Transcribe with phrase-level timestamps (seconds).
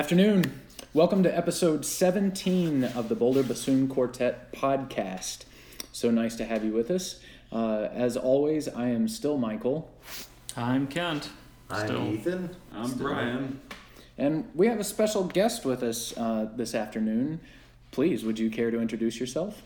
[0.00, 0.58] afternoon.
[0.94, 5.44] Welcome to episode 17 of the Boulder Bassoon Quartet podcast.
[5.92, 7.20] So nice to have you with us.
[7.52, 9.92] Uh, as always, I am still Michael,
[10.56, 11.28] I'm Kent.
[11.68, 12.14] I'm Still.
[12.14, 12.56] Ethan.
[12.72, 13.60] I'm Brian.
[14.16, 17.38] and we have a special guest with us uh, this afternoon.
[17.90, 19.60] Please, would you care to introduce yourself?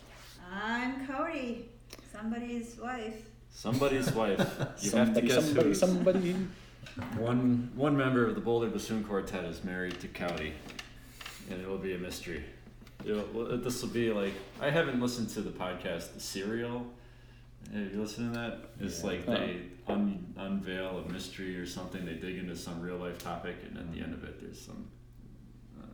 [0.53, 1.69] I'm Cody,
[2.11, 3.29] somebody's wife.
[3.53, 4.45] Somebody's wife.
[4.81, 5.75] You have to guess somebody, who.
[5.75, 6.35] somebody.
[7.17, 10.53] One one member of the Boulder Bassoon Quartet is married to Cowdy,
[11.49, 12.43] and it will be a mystery.
[13.03, 16.85] It'll, this will be like I haven't listened to the podcast The Serial.
[17.73, 18.69] Have you listened to that?
[18.79, 22.05] It's like they un, unveil a mystery or something.
[22.05, 24.87] They dig into some real life topic, and at the end of it, there's some
[25.81, 25.87] uh,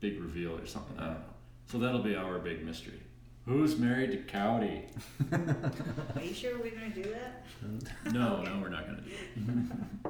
[0.00, 0.98] big reveal or something.
[0.98, 1.24] I don't know.
[1.70, 3.00] So that'll be our big mystery.
[3.46, 4.84] Who's married to Cowdy?
[6.16, 7.44] Are you sure we're gonna do that?
[8.12, 10.06] No, no, we're not gonna do it.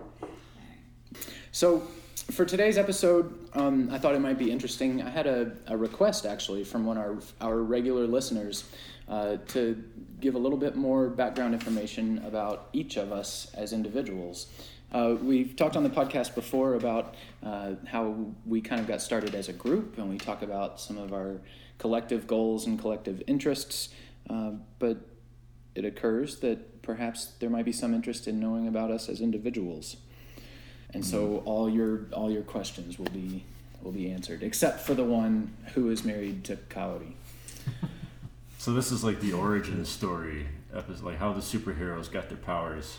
[1.60, 1.82] So,
[2.30, 5.02] for today's episode, um, I thought it might be interesting.
[5.02, 8.64] I had a, a request actually from one of our, our regular listeners
[9.10, 9.84] uh, to
[10.20, 14.46] give a little bit more background information about each of us as individuals.
[14.90, 18.16] Uh, we've talked on the podcast before about uh, how
[18.46, 21.42] we kind of got started as a group, and we talk about some of our
[21.76, 23.90] collective goals and collective interests.
[24.30, 24.96] Uh, but
[25.74, 29.98] it occurs that perhaps there might be some interest in knowing about us as individuals
[30.94, 31.10] and hmm.
[31.10, 33.44] so all your all your questions will be
[33.82, 37.12] will be answered except for the one who is married to Kaori.
[38.58, 42.98] So this is like the origin story episode, like how the superheroes got their powers.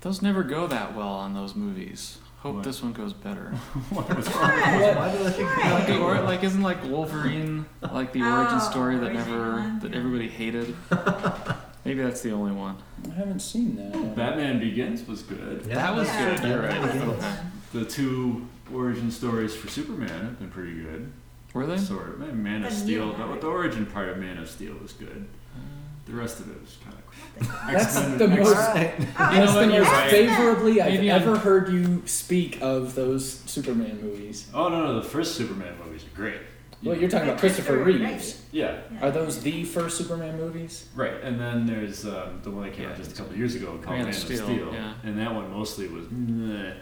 [0.00, 2.18] Those never go that well on those movies.
[2.38, 2.64] Hope What?
[2.64, 3.50] this one goes better.
[3.90, 8.58] what was Why do I like, the or, like isn't like Wolverine like the origin
[8.60, 10.74] Oh, story that never one, that everybody hated?
[11.88, 12.76] Maybe that's the only one.
[13.10, 14.14] I haven't seen that.
[14.14, 15.64] Batman Begins was good.
[15.66, 16.36] Yeah, that was Yeah.
[16.36, 16.48] good.
[16.48, 16.82] You're right.
[17.20, 17.44] That.
[17.72, 21.10] The two origin stories for Superman have been pretty good.
[21.54, 21.78] Were they?
[21.78, 22.18] Sort of.
[22.20, 23.40] Maybe Man of The Steel, new but one.
[23.40, 25.24] the origin part of Man of Steel was good.
[26.06, 27.72] The rest of it was kind of.
[27.72, 28.56] That's X-Men- oh, the X- most.
[28.56, 28.94] Right.
[28.98, 30.10] Oh, That's know the you're most right.
[30.10, 34.46] favorably I've Maybe I'm- ever heard you speak of those Superman movies.
[34.54, 36.40] Oh no, no, the first Superman movies are great.
[36.82, 38.40] Well, you're talking about Christopher Reeves.
[38.52, 40.86] Yeah, Are those the first Superman movies?
[40.94, 41.20] right.
[41.22, 43.86] And then there's um, the one that came out just a couple years ago called
[43.86, 44.94] Man Man, of of Steel, Steel, yeah.
[45.02, 46.72] and that one mostly was, meh,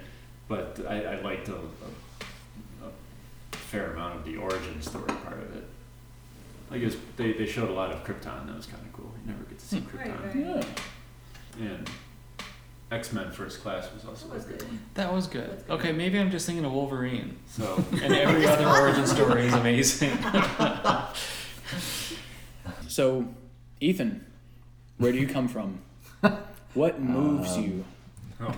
[0.49, 5.57] but I, I liked a, a, a fair amount of the origin story part of
[5.57, 5.65] it.
[6.71, 8.47] I guess they, they showed a lot of Krypton.
[8.49, 9.13] That was kind of cool.
[9.25, 10.55] You never get to see Right, Krypton.
[10.57, 10.67] right.
[11.59, 11.67] Yeah.
[11.69, 11.91] And
[12.91, 14.69] X Men First Class was also That was good good.
[14.95, 15.65] That was good.
[15.69, 17.37] Okay, maybe I'm just thinking of Wolverine.
[17.49, 20.17] So And every other origin story is amazing.
[22.89, 23.29] So,
[23.81, 24.25] Ethan,
[24.97, 25.81] where do you come from?
[26.75, 27.85] What moves Um, you?
[28.41, 28.53] oh.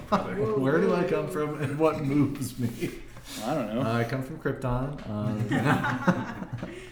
[0.58, 2.90] Where do I come from and what moves me?
[3.44, 3.82] I don't know.
[3.82, 5.00] I come from Krypton.
[5.08, 6.34] Uh,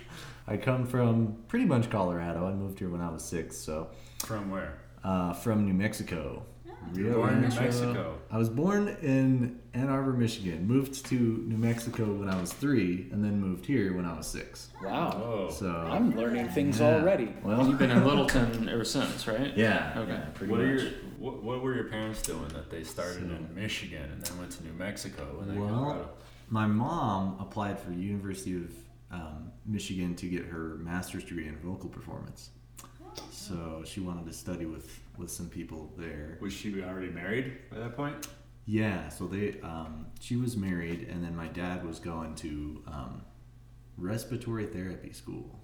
[0.49, 2.46] I come from pretty much Colorado.
[2.46, 3.88] I moved here when I was six, so
[4.25, 4.78] From where?
[5.05, 6.43] uh, from New Mexico.
[6.92, 8.18] Rio Born in Mexico.
[8.30, 10.66] I was born in Ann Arbor, Michigan.
[10.66, 14.26] Moved to New Mexico when I was three, and then moved here when I was
[14.26, 14.68] six.
[14.82, 15.12] wow.
[15.24, 15.50] Oh.
[15.50, 16.94] So I'm learning things yeah.
[16.96, 17.32] already.
[17.42, 19.56] Well, You've been in Littleton ever since, right?
[19.56, 19.92] yeah.
[19.96, 20.12] Okay.
[20.12, 23.48] yeah, pretty What are your what, what were your parents doing that they started in
[23.54, 26.08] Michigan and then went to New Mexico and then Well, Colorado?
[26.50, 28.70] my mom applied for University of
[29.10, 32.50] um, Michigan to get her master's degree in vocal performance.
[33.30, 36.38] So she wanted to study with with some people there.
[36.40, 38.26] Was she already married by that point?
[38.66, 43.22] Yeah, so they um, she was married, and then my dad was going to um,
[43.96, 45.60] respiratory therapy school.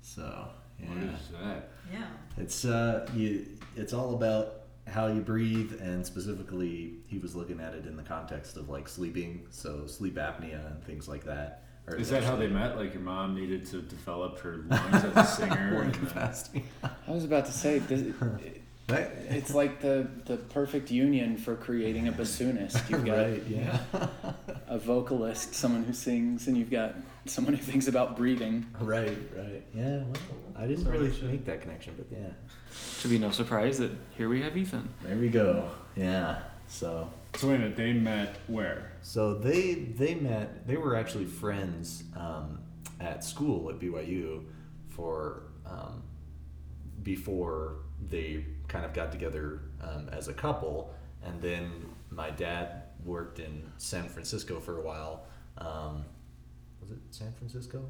[0.00, 0.48] So
[0.80, 1.70] yeah, What is that?
[1.92, 2.06] Yeah.
[2.36, 3.46] it's uh, you,
[3.76, 4.54] it's all about
[4.88, 8.88] how you breathe, and specifically, he was looking at it in the context of like
[8.88, 11.64] sleeping, so sleep apnea and things like that.
[11.88, 12.76] Or Is that how they met?
[12.76, 16.64] Like your mom needed to develop her lungs as a singer, Lung and then, capacity.
[16.82, 18.02] I was about to say, this,
[18.86, 22.88] That- it's like the, the perfect union for creating a bassoonist.
[22.90, 23.78] You've got right, yeah.
[24.68, 26.94] a vocalist, someone who sings, and you've got
[27.26, 28.66] someone who thinks about breathing.
[28.80, 29.62] right, right.
[29.74, 30.12] Yeah, well,
[30.56, 32.28] I didn't really make that connection, but yeah.
[33.00, 34.88] Should be no surprise that here we have Ethan.
[35.02, 35.70] There we go.
[35.96, 36.40] Yeah.
[36.68, 38.92] So so wait a minute, they met where?
[39.02, 42.60] so they they met they were actually friends um,
[43.00, 44.44] at school at BYU
[44.88, 46.02] for um,
[47.02, 47.76] before
[48.08, 50.94] they kind of got together um, as a couple
[51.24, 51.70] and then
[52.10, 55.24] my dad worked in San Francisco for a while.
[55.58, 56.04] Um,
[56.80, 57.84] was it San Francisco?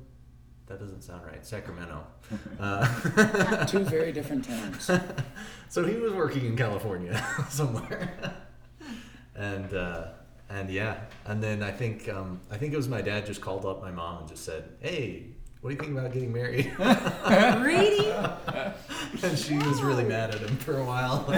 [0.67, 1.45] That doesn't sound right.
[1.45, 2.05] Sacramento.
[2.59, 4.91] Uh, Two very different towns.
[5.69, 8.35] so he was working in California somewhere,
[9.43, 10.05] and uh,
[10.49, 13.65] and yeah, and then I think um, I think it was my dad just called
[13.67, 15.27] up my mom and just said, "Hey,
[15.61, 18.11] what do you think about getting married?" Really?
[19.23, 21.25] and she was really mad at him for a while.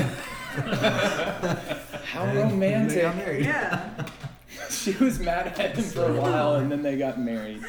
[2.05, 3.17] How And They got romantic.
[3.17, 3.45] married.
[3.45, 4.07] Yeah.
[4.71, 7.63] She was mad at him for a while and then they got married.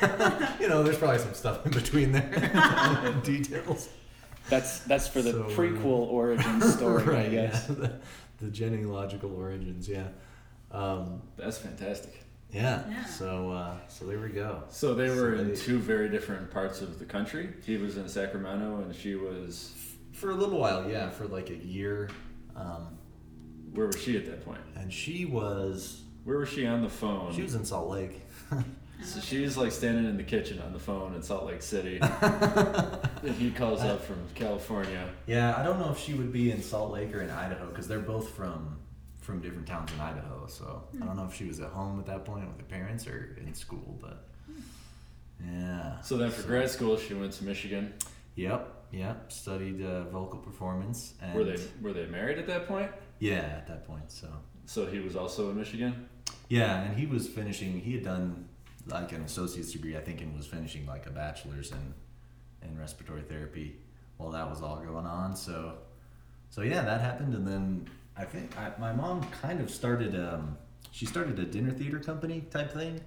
[0.59, 3.89] You know, there's probably some stuff in between there, details.
[4.49, 7.69] That's that's for the So, uh, prequel origin story, I guess.
[7.81, 7.87] yeah.
[8.37, 10.07] The, the genealogical origins, yeah.
[10.71, 12.23] Um, That's fantastic.
[12.51, 12.83] yeah.
[12.89, 13.05] Yeah.
[13.05, 14.63] So uh, so there we go.
[14.69, 17.49] So they were So in they- two very different parts of the country.
[17.65, 19.73] He was in Sacramento, and she was.
[20.13, 22.09] For a little while, yeah, for like a year.
[22.55, 22.97] Um,
[23.73, 24.61] Where was she at that point?
[24.77, 27.33] and she was Where was she on the phone?
[27.33, 28.21] she was in Salt Lake.
[29.03, 31.99] So she's like standing in the kitchen on the phone in Salt Lake City.
[32.01, 35.07] and he calls up from California.
[35.27, 37.87] Yeah, I don't know if she would be in Salt Lake or in Idaho because
[37.87, 38.77] they're both from
[39.21, 40.45] from different towns in Idaho.
[40.47, 43.07] So I don't know if she was at home at that point with her parents
[43.07, 44.23] or in school, but
[45.45, 45.99] yeah.
[46.01, 47.93] So then for grad school, she went to Michigan.
[48.35, 49.31] Yep, yep.
[49.31, 51.13] Studied uh, vocal performance.
[51.21, 52.91] And Were they were they married at that point?
[53.19, 54.11] Yeah, at that point.
[54.11, 54.27] So
[54.65, 56.07] So he was also in Michigan.
[56.49, 57.79] yeah, and he was finishing.
[57.79, 58.47] He had done
[58.87, 61.93] like an associate's degree, I think, and was finishing like a bachelor's in
[62.61, 63.77] in respiratory therapy
[64.17, 65.35] while that was all going on.
[65.35, 65.77] So
[66.49, 70.15] so yeah, that happened, and then I think I, my mom kind of started.
[70.15, 70.57] Um,
[70.91, 73.01] she started a dinner theater company type thing,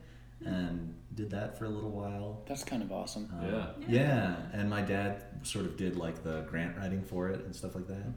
[0.44, 2.42] and did that for a little while.
[2.46, 3.28] That's kind of awesome.
[3.40, 3.66] Um, Yeah.
[3.88, 7.74] Yeah, and my dad sort of did like the grant writing for it and stuff
[7.74, 8.12] like that.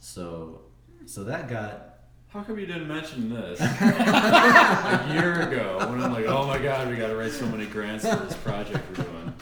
[0.00, 0.62] So,
[1.06, 1.91] so that got
[2.32, 6.88] How come you didn't mention this a year ago when I'm like, oh my god,
[6.88, 9.34] we got to write so many grants for this project we're doing?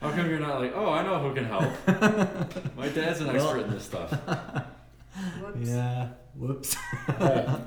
[0.00, 1.72] How come you're not like, oh, I know who can help?
[2.76, 4.10] My dad's an Well- expert in this stuff.
[5.40, 5.68] Whoops.
[5.68, 6.08] yeah.
[6.34, 6.74] Whoops.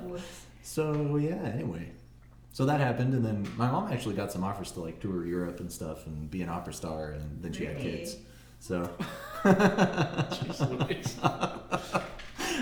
[0.02, 0.40] Whoops.
[0.62, 1.36] so yeah.
[1.54, 1.92] Anyway,
[2.52, 5.60] so that happened, and then my mom actually got some offers to like tour Europe
[5.60, 7.98] and stuff and be an opera star, and then she had Really?
[7.98, 8.16] kids.
[8.58, 8.90] So,
[9.44, 11.16] Jeez Louise.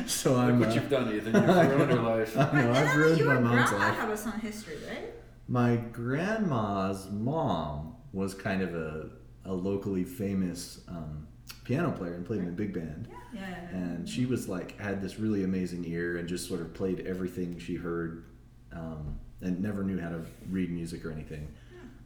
[0.06, 0.60] So Look I'm.
[0.60, 1.34] what uh, you've done, Ethan.
[1.34, 2.36] You've ruined her life.
[2.36, 3.96] I know, I've ruined my mom's grandma life.
[3.98, 5.10] have a some history, right?
[5.48, 9.10] My grandma's mom was kind of a,
[9.44, 11.26] a locally famous um,
[11.64, 13.08] piano player and played in a big band.
[13.10, 13.40] Yeah.
[13.40, 13.76] yeah, yeah.
[13.76, 17.58] And she was like, had this really amazing ear and just sort of played everything
[17.58, 18.24] she heard
[18.72, 21.48] um, and never knew how to read music or anything.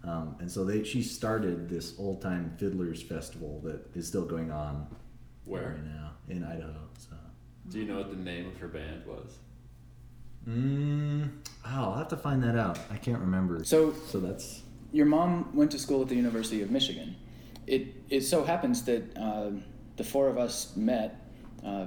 [0.04, 4.50] Um, and so they, she started this old time fiddlers festival that is still going
[4.50, 4.86] on
[5.44, 5.70] Where?
[5.70, 6.88] right now in Idaho.
[6.98, 7.16] So,
[7.68, 9.38] Do you know what the name of her band was?
[10.48, 11.28] mm,
[11.66, 12.78] oh, I'll have to find that out.
[12.90, 13.62] I can't remember.
[13.64, 17.16] So so that's your mom went to school at the University of Michigan.
[17.66, 19.50] It it so happens that uh,
[19.96, 21.20] the four of us met
[21.64, 21.86] uh,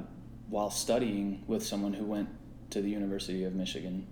[0.49, 2.29] while studying with someone who went
[2.71, 4.07] to the University of Michigan.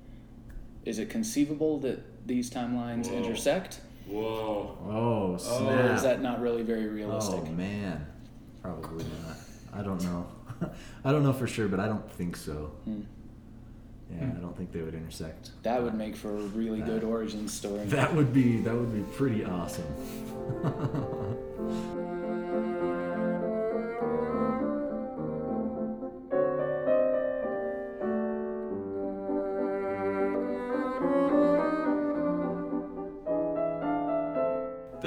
[0.86, 3.18] Is it conceivable that these timelines Whoa.
[3.18, 4.78] intersect, Whoa.
[4.88, 7.42] oh or is that not really very realistic?
[7.46, 8.08] Oh man,
[8.62, 9.38] probably not.
[9.72, 10.26] I don't know.
[11.06, 12.72] I don't know for sure, but I don't think so.
[12.86, 13.02] Hmm.
[14.12, 15.52] Yeah, I don't think they would intersect.
[15.62, 17.86] That would make for a really good origin story.
[17.86, 19.86] That would be that would be pretty awesome.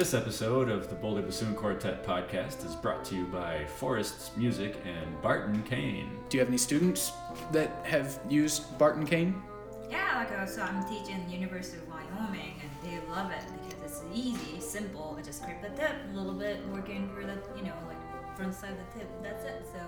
[0.03, 4.75] This episode of the Boulder Bassoon Quartet podcast is brought to you by Forrest's Music
[4.83, 6.19] and Barton Kane.
[6.27, 7.13] Do you have any students
[7.53, 9.41] that have used Barton Kane?
[9.89, 13.81] Yeah, like uh, so I'm teaching the University of Wyoming, and they love it because
[13.81, 15.15] it's easy, simple.
[15.17, 18.53] I just scrape the tip a little bit, working for the you know like front
[18.53, 19.09] side of the tip.
[19.23, 19.65] That's it.
[19.71, 19.79] So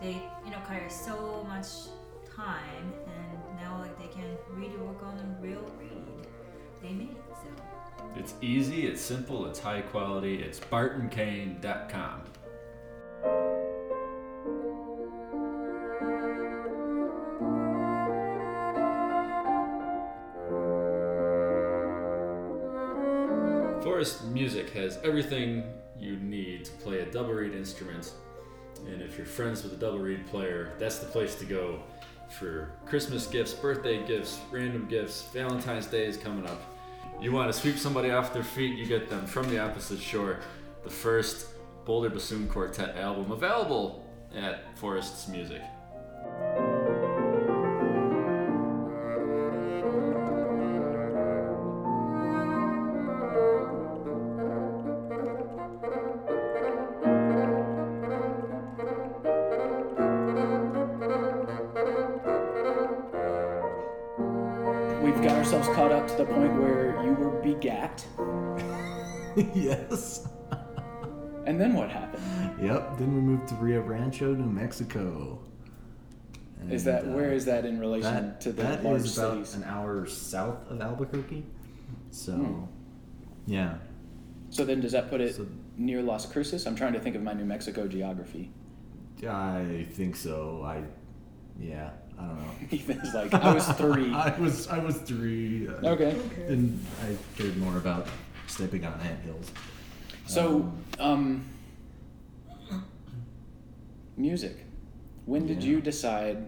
[0.00, 1.66] they you know carry so much
[2.36, 6.28] time, and now like they can really work on a real reed
[6.80, 7.16] they made.
[8.14, 10.42] It's easy, it's simple, it's high quality.
[10.42, 12.22] It's bartonkane.com.
[23.82, 25.64] Forrest Music has everything
[25.98, 28.12] you need to play a double reed instrument.
[28.86, 31.80] And if you're friends with a double reed player, that's the place to go
[32.28, 35.22] for Christmas gifts, birthday gifts, random gifts.
[35.32, 36.71] Valentine's Day is coming up.
[37.22, 40.40] You want to sweep somebody off their feet, you get them from the opposite shore.
[40.82, 41.46] The first
[41.84, 45.62] Boulder Bassoon Quartet album available at Forrest's Music.
[65.02, 68.04] We've got ourselves caught up to the point where you were begat.
[69.54, 70.28] yes.
[71.46, 72.22] And then what happened?
[72.60, 72.98] Yep.
[72.98, 75.40] Then we moved to Rio Rancho, New Mexico.
[76.70, 79.32] Is that uh, where is that in relation that, to the that large is about
[79.46, 79.54] cities?
[79.56, 81.44] an hour south of Albuquerque.
[82.12, 82.64] So, Hmm.
[83.46, 83.74] yeah.
[84.50, 86.66] So then, does that put it So- near Las Cruces?
[86.66, 88.52] I'm trying to think of my New Mexico geography.
[89.28, 90.62] I think so.
[90.64, 90.82] I,
[91.58, 91.90] yeah.
[92.22, 92.50] I don't know.
[92.72, 94.12] Ethan's like, I was three.
[94.14, 95.68] I was I was three.
[95.68, 96.16] uh, Okay.
[96.48, 98.06] And I cared more about
[98.46, 99.50] stepping on ant hills.
[100.26, 101.44] So, um,
[104.16, 104.64] music.
[105.26, 105.70] When did Yeah.
[105.70, 106.46] you decide,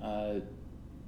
[0.00, 0.40] uh,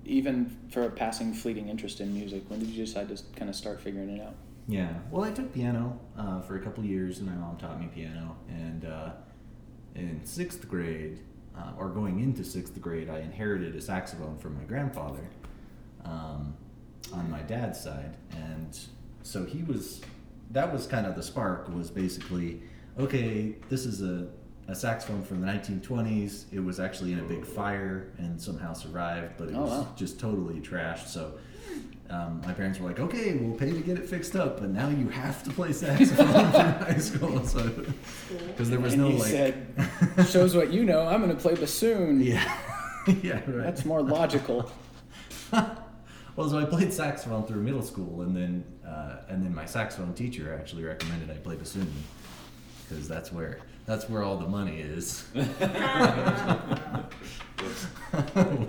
[0.05, 3.57] even for a passing fleeting interest in music, when did you decide to kind of
[3.57, 4.35] start figuring it out?
[4.69, 4.93] Yeah.
[5.11, 8.37] Well, I took piano uh, for a couple years, and my mom taught me piano.
[8.49, 9.11] And uh,
[9.95, 11.21] in sixth grade,
[11.57, 15.29] uh, or going into sixth grade, I inherited a saxophone from my grandfather
[16.05, 16.55] um,
[17.13, 18.79] on my dad's side, and
[19.23, 20.01] so he was.
[20.53, 21.69] That was kind of the spark.
[21.73, 22.61] Was basically,
[22.99, 24.27] okay, this is a,
[24.67, 26.47] a saxophone from the 1920s.
[26.53, 29.89] It was actually in a big fire and somehow survived, but it Oh, was wow.
[29.97, 31.07] just totally trashed.
[31.07, 31.35] So
[32.11, 34.89] um, my parents were like, okay, we'll pay to get it fixed up, but now
[34.89, 36.61] you have to play saxophone through
[36.93, 37.47] high school.
[37.47, 37.71] So,
[38.49, 41.07] because there was and no you like, said, shows what you know.
[41.07, 42.21] I'm going to play bassoon.
[42.21, 42.59] yeah,
[43.23, 43.47] yeah, right.
[43.47, 44.73] That's more logical.
[45.53, 50.13] well, so I played saxophone through middle school, and then uh, and then my saxophone
[50.13, 51.93] teacher actually recommended I play bassoon
[52.89, 55.23] because that's where that's where all the money is.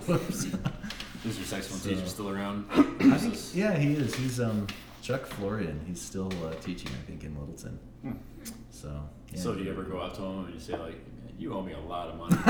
[0.06, 0.44] Whoops.
[0.44, 0.54] Is
[1.24, 2.66] your saxophone So- teacher still around?
[2.72, 4.14] I think, yeah, he is.
[4.14, 4.66] He's um
[5.02, 5.80] Chuck Florian.
[5.86, 7.78] He's still uh, teaching, I think, in Littleton.
[8.02, 8.12] Hmm.
[8.70, 9.02] So.
[9.32, 9.40] Yeah.
[9.40, 10.98] So do you ever go out to him and you say like,
[11.38, 12.36] "You owe me a lot of money"?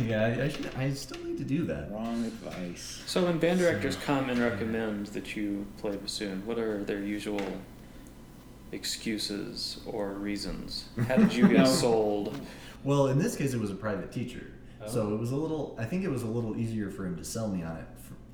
[0.00, 0.70] yeah, I, I should.
[0.76, 1.90] I still need to do that.
[1.92, 3.02] Wrong advice.
[3.06, 7.40] So when band directors come and recommend that you play bassoon, what are their usual
[8.72, 10.86] excuses or reasons?
[11.08, 12.38] How did you get sold?
[12.84, 14.46] Well, in this case, it was a private teacher,
[14.86, 15.14] so Oh.
[15.14, 15.76] it was a little.
[15.78, 17.86] I think it was a little easier for him to sell me on it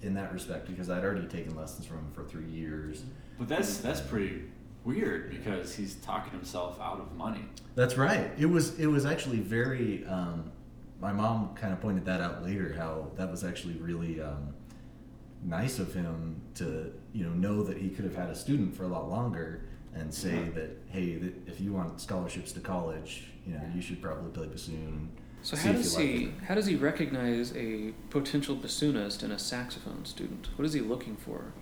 [0.03, 3.03] in that respect because I'd already taken lessons from him for three years.
[3.39, 4.43] But that's that's pretty
[4.85, 7.45] weird because he's talking himself out of money.
[7.75, 8.31] That's right.
[8.39, 8.79] It was.
[8.79, 10.07] It was actually very.
[10.07, 10.53] Um,
[11.01, 12.73] my mom kind of pointed that out later.
[12.77, 14.55] How that was actually really um,
[15.45, 18.85] nice of him to you know know that he could have had a student for
[18.85, 19.63] a lot longer
[19.95, 24.31] and say that hey, if you want scholarships to college, you know, you should probably
[24.31, 25.09] play bassoon.
[25.47, 26.31] So how does you like he it.
[26.49, 30.49] how does he recognize a potential bassoonist and a saxophone student?
[30.57, 31.53] What is he looking for?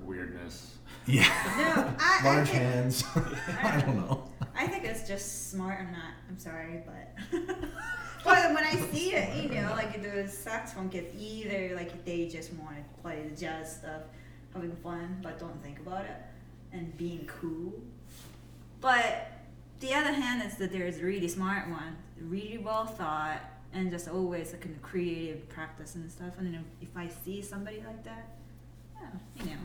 [0.00, 0.78] Weirdness.
[1.06, 1.22] Yeah.
[1.22, 3.04] No, I, I Large think, hands.
[3.62, 4.24] I don't know.
[4.56, 5.78] I think it's just smart.
[5.78, 6.14] I'm not.
[6.28, 7.40] I'm sorry, but.
[8.24, 12.52] but when I see it, you know, like the saxophone kids, either like they just
[12.54, 14.02] want to play the jazz stuff,
[14.54, 16.16] having fun, but don't think about it,
[16.72, 17.74] and being cool.
[18.80, 19.31] But
[19.82, 23.40] the other hand is that there's really smart one, really well thought,
[23.74, 26.34] and just always like in creative practice and stuff.
[26.38, 28.28] And if I see somebody like that,
[29.00, 29.60] yeah, you know.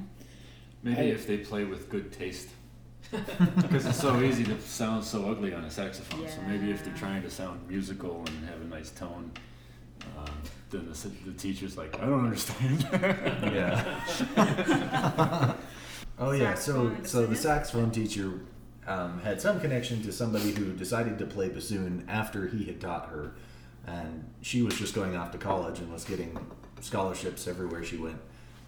[0.83, 2.49] Maybe I- if they play with good taste.
[3.55, 6.27] Because it's so easy to sound so ugly on a saxophone.
[6.27, 9.31] So maybe if they're trying to sound musical and have a nice tone,
[10.17, 10.33] um,
[10.71, 12.85] then the, the teacher's like, I don't understand.
[12.91, 14.01] Yeah.
[16.19, 16.55] oh yeah.
[16.55, 18.41] So Saxophone so the saxophone teacher
[18.87, 23.09] um, had some connection to somebody who decided to play bassoon after he had taught
[23.09, 23.33] her,
[23.85, 26.37] and she was just going off to college and was getting
[26.79, 28.19] scholarships everywhere she went,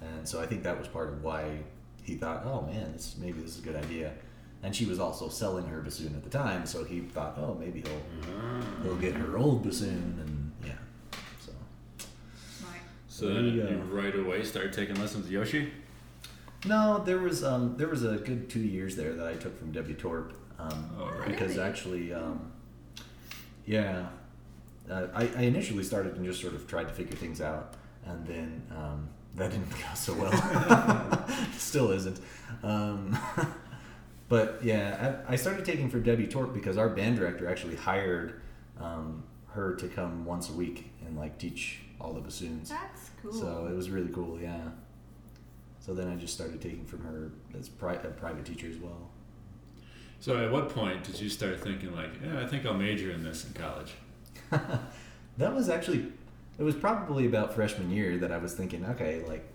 [0.01, 1.59] and so I think that was part of why
[2.03, 4.13] he thought, oh man, this maybe this is a good idea.
[4.61, 7.81] And she was also selling her bassoon at the time, so he thought, oh, maybe
[7.81, 10.73] he'll he'll get her old bassoon, and yeah.
[11.39, 11.53] So
[12.57, 12.75] Smart.
[13.07, 15.71] so There then you you right away started taking lessons with Yoshi?
[16.65, 19.71] No, there was um, there was a good two years there that I took from
[19.71, 21.27] Debbie Torp um, Oh, right.
[21.27, 21.69] because Really?
[21.69, 22.51] actually, um,
[23.65, 24.07] yeah,
[24.89, 27.75] uh, I, I initially started and just sort of tried to figure things out,
[28.05, 31.25] and then um, that didn't go so well.
[31.57, 32.19] Still isn't.
[32.63, 33.17] Um,
[34.29, 38.41] but yeah, I, I started taking from Debbie Torp because our band director actually hired
[38.81, 42.69] um, her to come once a week and like teach all the bassoons.
[42.69, 43.31] That's cool.
[43.31, 44.59] So it was really cool, yeah.
[45.79, 49.09] So then I just started taking from her as pri- a private teacher as well.
[50.19, 53.23] So at what point did you start thinking like, yeah, I think I'll major in
[53.23, 53.93] this in college?
[55.37, 56.05] that was actually,
[56.57, 59.45] it was probably about freshman year that I was thinking, okay, like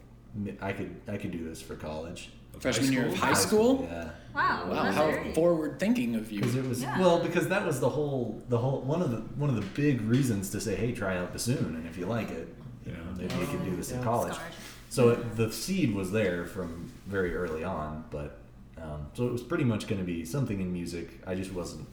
[0.60, 2.30] I could I could do this for college.
[2.58, 3.26] Freshman year of school?
[3.26, 3.88] high school?
[3.90, 4.10] Yeah.
[4.34, 5.32] Wow, Wow, that's how early.
[5.34, 6.40] forward thinking of you.
[6.40, 6.98] Because it was Yeah.
[7.00, 10.00] well, because that was the whole the whole one of the one of the big
[10.00, 12.48] reasons to say, hey, try out bassoon, and if you like it,
[12.86, 13.26] you know, Yeah.
[13.28, 14.32] maybe you could do this in college.
[14.34, 14.58] Scholarship.
[14.94, 18.38] So it, the seed was there from very early on, but
[18.80, 21.20] um, so it was pretty much going to be something in music.
[21.26, 21.88] I just wasn't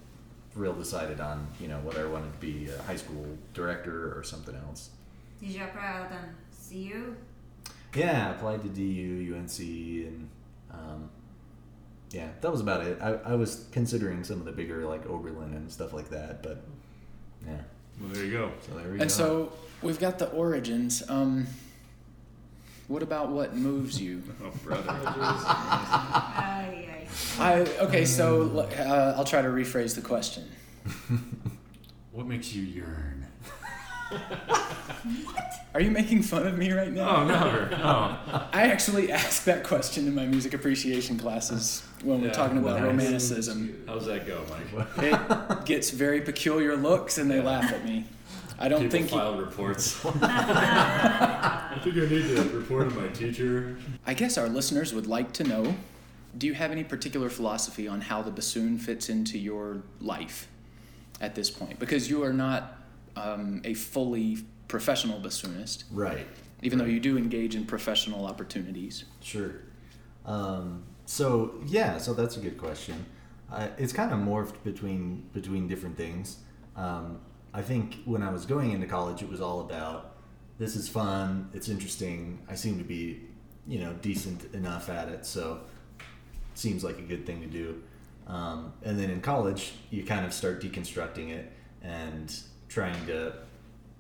[0.54, 4.22] real decided on you know whether I wanted to be a high school director or
[4.22, 4.92] something else.
[5.40, 6.36] Did you apply out on
[6.70, 7.16] CU?
[7.96, 10.30] Yeah, I applied to DU, UNC, and
[10.70, 11.10] um,
[12.12, 13.00] yeah, that was about it.
[13.02, 16.64] I, I was considering some of the bigger like Oberlin and stuff like that, but
[17.48, 17.62] yeah.
[18.00, 18.52] Well, there you go.
[18.68, 19.02] So there we go.
[19.02, 21.02] And so we've got the origins.
[21.10, 21.48] Um,
[22.92, 24.22] what about what moves you?
[24.44, 24.90] Oh, brother.
[24.90, 27.08] Ay, ay.
[27.40, 30.50] I okay, so uh, I'll try to rephrase the question.
[32.12, 33.28] what makes you yearn?
[35.24, 35.54] What?
[35.74, 37.22] Are you making fun of me right now?
[37.22, 37.68] Oh, no.
[37.70, 38.18] No.
[38.54, 42.88] I actually asked that question in my music appreciation classes when we're talking about nice.
[42.88, 43.84] romanticism.
[43.88, 44.86] How's that go, Mike?
[44.98, 48.06] It gets very peculiar looks, and they laugh at me.
[48.62, 49.12] I don't People think.
[49.12, 50.06] You, file reports.
[50.22, 53.78] I think I need to report to my teacher.
[54.06, 55.76] I guess our listeners would like to know:
[56.38, 60.48] Do you have any particular philosophy on how the bassoon fits into your life
[61.20, 61.80] at this point?
[61.80, 62.78] Because you are not
[63.16, 66.28] um, a fully professional bassoonist, right.
[66.62, 69.06] even though you do engage in professional opportunities.
[69.22, 69.56] Sure.
[70.26, 73.06] Um, so yeah, so that's a good question.
[73.52, 76.38] Uh, it's kind of morphed between between different things.
[76.76, 77.20] Um,
[77.54, 80.16] I think when I was going into college, it was all about
[80.58, 82.40] this is fun, it's interesting.
[82.48, 83.22] I seem to be,
[83.68, 85.62] you know, decent enough at it, so
[86.54, 87.82] seems like a good thing to do.
[88.28, 92.34] Um, and then in college, you kind of start deconstructing it and
[92.70, 93.34] trying to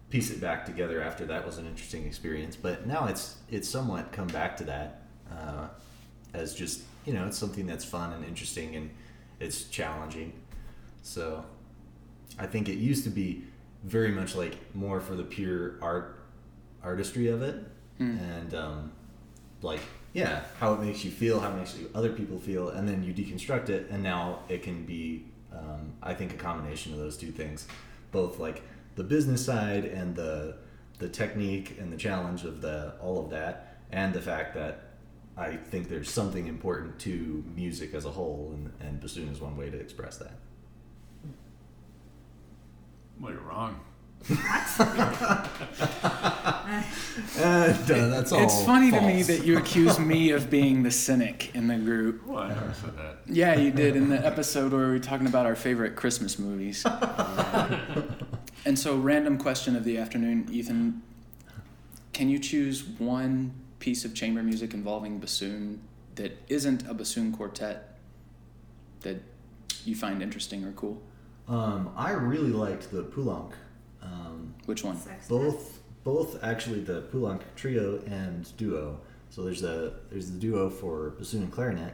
[0.09, 2.55] piece it back together after that was an interesting experience.
[2.55, 5.67] But now it's it's somewhat come back to that uh,
[6.33, 8.91] as just you know it's something that's fun and interesting and
[9.39, 10.33] it's challenging.
[11.01, 11.43] So
[12.39, 13.43] I think it used to be
[13.83, 16.23] very much like more for the pure art
[16.83, 17.55] artistry of it.
[17.97, 18.17] Hmm.
[18.17, 18.91] and um,
[19.61, 19.81] like
[20.13, 23.03] yeah how it makes you feel how it makes you, other people feel and then
[23.03, 27.17] you deconstruct it and now it can be um, i think a combination of those
[27.17, 27.67] two things.
[28.11, 28.63] Both like
[28.95, 30.57] the business side and the
[30.99, 34.81] the technique and the challenge of the all of that and the fact that
[35.37, 39.55] i think there's something important to music as a whole and, and bassoon is one
[39.55, 40.33] way to express that
[43.21, 43.79] Well, you're wrong.
[44.29, 45.45] uh,
[47.37, 51.67] that's all It's funny to me that you accuse me of being the cynic in
[51.67, 52.25] the group.
[52.25, 53.19] Well, I never said that.
[53.27, 56.83] Yeah, you did in the episode where we were talking about our favorite Christmas movies.
[58.65, 61.03] and so, random question of the afternoon, Ethan.
[62.13, 65.81] Can you choose one piece of chamber music involving bassoon
[66.15, 67.97] that isn't a bassoon quartet
[69.01, 69.21] that
[69.85, 71.01] you find interesting or cool?
[71.47, 73.51] Um, i really liked the poulenc
[74.01, 74.97] um, Which one?
[74.97, 75.29] Sextet?
[75.29, 78.99] both both actually the Poulenc trio and duo.
[79.29, 81.93] So there's a there's the duo for bassoon and clarinet,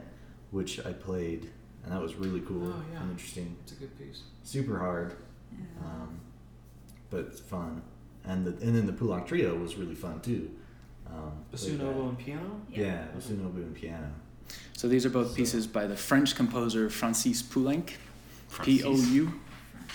[0.50, 1.50] which I played,
[1.84, 3.02] and that was really cool Oh, yeah.
[3.02, 3.54] and interesting.
[3.62, 4.22] It's a good piece.
[4.42, 5.16] Super hard,
[5.52, 5.58] Yeah.
[5.84, 6.20] um,
[7.10, 7.82] but fun.
[8.24, 10.50] And the and then the Poulenc trio was really fun too.
[11.06, 12.60] Um, Bassoon, played oboe, and piano.
[12.70, 14.10] Yeah, bassoon, oboe, and piano.
[14.72, 17.90] So, these are both pieces by the French composer Francis Poulenc.
[18.62, 19.32] P O U.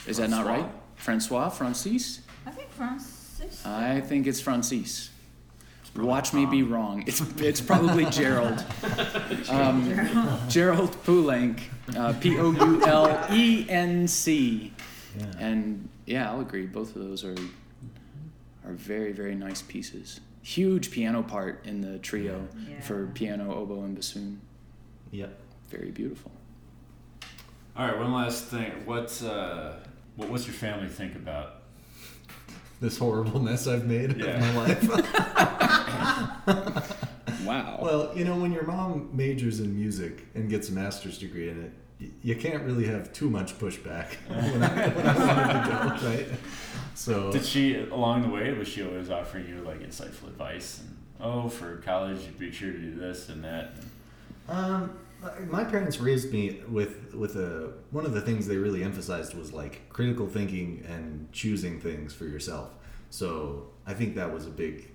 [0.08, 0.66] Is that not right?
[0.96, 2.22] Francois Francis?
[2.46, 3.66] I think Francis.
[3.66, 5.10] I think it's Francis.
[5.96, 7.04] Watch me be wrong.
[7.06, 8.64] It's it's probably Gerald.
[9.50, 9.94] Um,
[10.48, 11.60] Gerald Poulenc,
[11.98, 14.72] uh, P O U L E N C,
[15.20, 15.26] Yeah.
[15.40, 16.66] and yeah, I'll agree.
[16.66, 17.36] Both of those are
[18.66, 20.22] are very very nice pieces.
[20.42, 22.80] Huge piano part in the trio Yeah.
[22.82, 24.40] for piano, oboe, and bassoon.
[25.12, 25.38] Yep.
[25.70, 26.32] Very beautiful.
[27.76, 28.72] All right, one last thing.
[28.86, 29.80] What's uh,
[30.16, 31.56] what, what's your family think about?
[32.80, 34.38] This horrible mess I've made Yeah.
[34.38, 34.90] of my life.
[37.46, 37.80] Wow.
[37.82, 41.62] Well, you know, when your mom majors in music and gets a master's degree in
[41.66, 46.00] it, y- you can't really have too much pushback when I, when I wanted to
[46.00, 46.26] go, right?
[46.96, 50.96] So, Did she along the way was she always offering you like insightful advice and
[51.20, 53.74] oh for college you be sure to do this and that?
[54.48, 54.92] um,
[55.50, 59.54] my parents raised me with with a one of the things they really emphasized was
[59.54, 62.72] like critical thinking and choosing things for yourself.
[63.10, 64.90] So I think that was a big.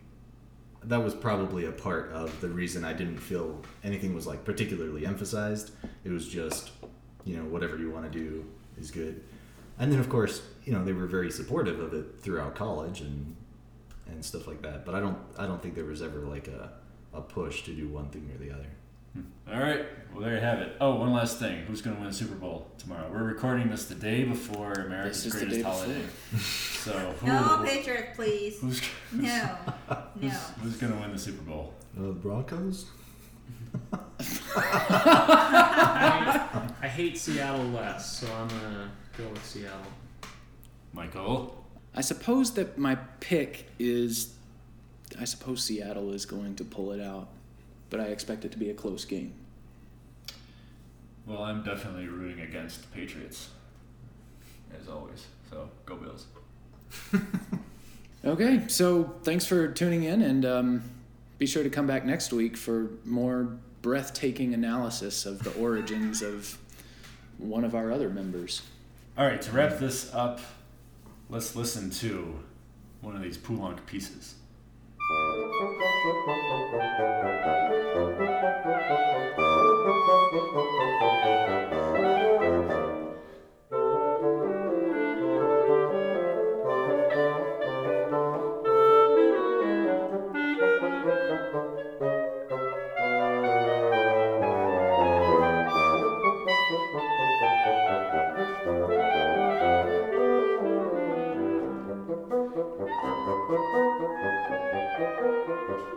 [0.85, 5.05] That was probably a part of the reason I didn't feel anything was like particularly
[5.05, 5.73] emphasized.
[6.05, 6.71] It was just,
[7.25, 8.45] you know, whatever you want to do
[8.81, 9.23] is good.
[9.79, 13.37] And then of course, you know, they were very supportive of it throughout college and
[14.07, 14.85] and stuff like that.
[14.85, 16.73] But I don't I don't think there was ever like a
[17.13, 18.69] a push to do one thing or the other.
[19.17, 20.77] All right, well there you have it.
[20.81, 21.65] Oh, one last thing.
[21.67, 23.09] Who's going to win the Super Bowl tomorrow?
[23.11, 26.03] We're recording this the day before America's This greatest holiday.
[26.79, 27.27] So who?
[27.27, 28.59] No Patriot, please.
[28.61, 28.81] Who's?
[29.13, 29.57] No.
[30.21, 30.29] No.
[30.31, 31.73] Who's gonna win the Super Bowl?
[31.99, 32.87] Uh, Broncos.
[34.57, 39.81] I, I hate Seattle less, so I'm gonna go with Seattle.
[40.93, 41.65] Michael.
[41.95, 44.35] I suppose that my pick is.
[45.21, 47.29] I suppose Seattle is going to pull it out,
[47.91, 49.35] but I expect it to be a close game.
[51.27, 53.51] Well, I'm definitely rooting against the Patriots,
[54.81, 55.27] as always.
[55.51, 56.27] So go Bills.
[58.25, 60.83] Okay, so thanks for tuning in, and um,
[61.39, 66.59] be sure to come back next week for more breathtaking analysis of the origins of
[67.39, 68.63] one of our other members.
[69.17, 70.41] All right, to wrap this up,
[71.31, 72.41] let's listen to
[73.01, 74.35] one of these Poulenc pieces.
[75.09, 75.21] Thank
[82.73, 82.88] you.
[103.27, 103.49] Thank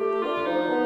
[0.01, 0.80] you.